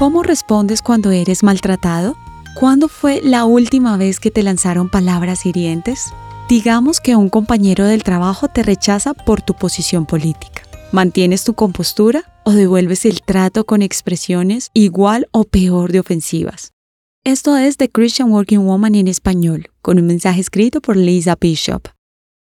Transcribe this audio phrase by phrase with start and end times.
[0.00, 2.16] ¿Cómo respondes cuando eres maltratado?
[2.54, 6.06] ¿Cuándo fue la última vez que te lanzaron palabras hirientes?
[6.48, 10.62] Digamos que un compañero del trabajo te rechaza por tu posición política.
[10.90, 16.72] ¿Mantienes tu compostura o devuelves el trato con expresiones igual o peor de ofensivas?
[17.22, 21.88] Esto es The Christian Working Woman en español, con un mensaje escrito por Lisa Bishop.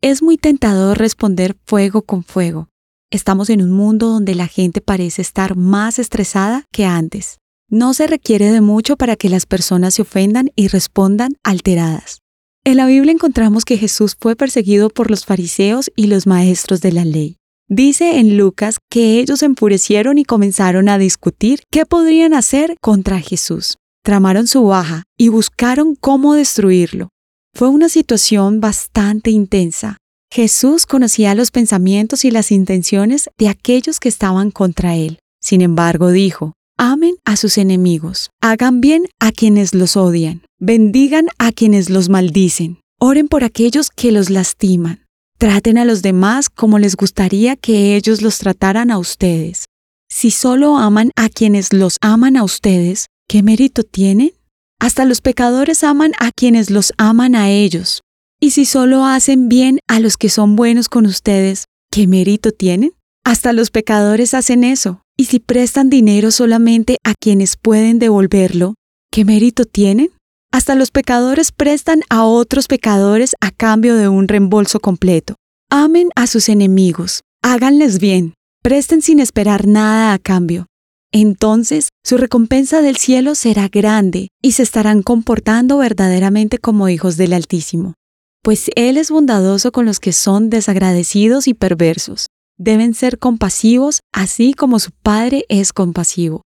[0.00, 2.68] Es muy tentador responder fuego con fuego.
[3.10, 7.39] Estamos en un mundo donde la gente parece estar más estresada que antes.
[7.72, 12.18] No se requiere de mucho para que las personas se ofendan y respondan alteradas.
[12.64, 16.90] En la Biblia encontramos que Jesús fue perseguido por los fariseos y los maestros de
[16.90, 17.36] la ley.
[17.68, 23.76] Dice en Lucas que ellos enfurecieron y comenzaron a discutir qué podrían hacer contra Jesús.
[24.02, 27.10] Tramaron su baja y buscaron cómo destruirlo.
[27.54, 29.96] Fue una situación bastante intensa.
[30.32, 35.20] Jesús conocía los pensamientos y las intenciones de aquellos que estaban contra él.
[35.40, 41.52] Sin embargo, dijo, amen a sus enemigos, hagan bien a quienes los odian, bendigan a
[41.52, 45.04] quienes los maldicen, oren por aquellos que los lastiman.
[45.36, 49.66] Traten a los demás como les gustaría que ellos los trataran a ustedes.
[50.08, 54.32] Si solo aman a quienes los aman a ustedes, ¿qué mérito tienen?
[54.78, 58.00] Hasta los pecadores aman a quienes los aman a ellos.
[58.40, 62.92] Y si solo hacen bien a los que son buenos con ustedes, ¿qué mérito tienen?
[63.22, 65.02] Hasta los pecadores hacen eso.
[65.20, 68.76] Y si prestan dinero solamente a quienes pueden devolverlo,
[69.12, 70.08] ¿qué mérito tienen?
[70.50, 75.34] Hasta los pecadores prestan a otros pecadores a cambio de un reembolso completo.
[75.68, 78.32] Amen a sus enemigos, háganles bien,
[78.62, 80.68] presten sin esperar nada a cambio.
[81.12, 87.34] Entonces su recompensa del cielo será grande y se estarán comportando verdaderamente como hijos del
[87.34, 87.92] Altísimo.
[88.42, 92.28] Pues Él es bondadoso con los que son desagradecidos y perversos.
[92.62, 96.42] Deben ser compasivos así como su Padre es compasivo.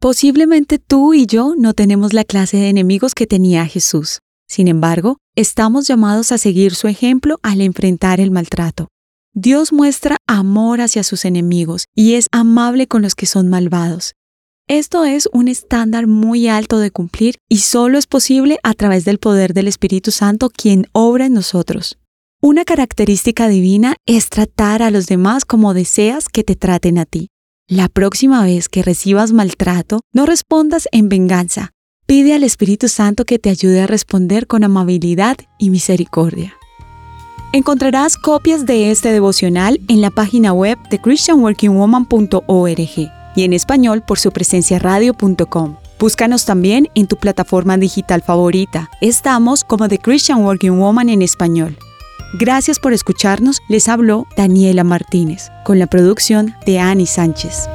[0.00, 4.18] Posiblemente tú y yo no tenemos la clase de enemigos que tenía Jesús.
[4.48, 8.88] Sin embargo, estamos llamados a seguir su ejemplo al enfrentar el maltrato.
[9.32, 14.14] Dios muestra amor hacia sus enemigos y es amable con los que son malvados.
[14.66, 19.20] Esto es un estándar muy alto de cumplir y solo es posible a través del
[19.20, 21.96] poder del Espíritu Santo quien obra en nosotros.
[22.46, 27.28] Una característica divina es tratar a los demás como deseas que te traten a ti.
[27.66, 31.70] La próxima vez que recibas maltrato, no respondas en venganza.
[32.04, 36.54] Pide al Espíritu Santo que te ayude a responder con amabilidad y misericordia.
[37.54, 44.18] Encontrarás copias de este devocional en la página web de christianworkingwoman.org y en español por
[44.18, 45.78] su presencia radio.com.
[45.98, 48.90] Búscanos también en tu plataforma digital favorita.
[49.00, 51.78] Estamos como The Christian Working Woman en español.
[52.36, 53.62] Gracias por escucharnos.
[53.68, 57.68] Les habló Daniela Martínez, con la producción de Annie Sánchez.